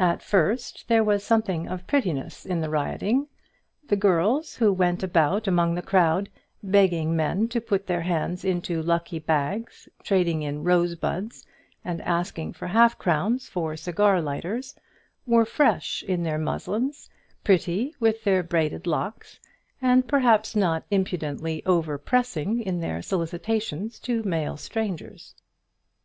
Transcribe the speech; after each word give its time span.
At 0.00 0.20
first 0.20 0.88
there 0.88 1.04
was 1.04 1.22
something 1.22 1.68
of 1.68 1.86
prettiness 1.86 2.44
in 2.44 2.60
the 2.60 2.68
rioting. 2.68 3.28
The 3.86 3.94
girls, 3.94 4.56
who 4.56 4.72
went 4.72 5.04
about 5.04 5.46
among 5.46 5.76
the 5.76 5.80
crowd, 5.80 6.28
begging 6.60 7.14
men 7.14 7.46
to 7.50 7.60
put 7.60 7.86
their 7.86 8.00
hands 8.00 8.44
into 8.44 8.82
lucky 8.82 9.20
bags, 9.20 9.88
trading 10.02 10.42
in 10.42 10.64
rose 10.64 10.96
buds, 10.96 11.46
and 11.84 12.00
asking 12.02 12.54
for 12.54 12.66
half 12.66 12.98
crowns 12.98 13.48
for 13.48 13.76
cigar 13.76 14.20
lighters, 14.20 14.74
were 15.24 15.44
fresh 15.44 16.02
in 16.02 16.24
their 16.24 16.36
muslins, 16.36 17.08
pretty 17.44 17.94
with 18.00 18.24
their 18.24 18.42
braided 18.42 18.88
locks, 18.88 19.38
and 19.80 20.08
perhaps 20.08 20.56
not 20.56 20.82
impudently 20.90 21.64
over 21.64 21.96
pressing 21.96 22.60
in 22.60 22.80
their 22.80 23.00
solicitations 23.02 24.00
to 24.00 24.24
male 24.24 24.56
strangers. 24.56 25.36